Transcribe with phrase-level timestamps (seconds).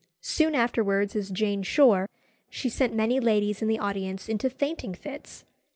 [0.23, 2.09] Soon afterwards, as Jane Shore,
[2.49, 5.45] she sent many ladies in the audience into fainting fits.